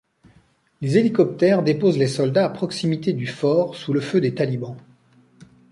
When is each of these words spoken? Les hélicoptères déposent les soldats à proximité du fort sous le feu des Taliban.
Les 0.81 0.97
hélicoptères 0.97 1.61
déposent 1.61 1.99
les 1.99 2.07
soldats 2.07 2.47
à 2.47 2.49
proximité 2.49 3.13
du 3.13 3.27
fort 3.27 3.75
sous 3.75 3.93
le 3.93 4.01
feu 4.01 4.19
des 4.19 4.33
Taliban. 4.33 4.75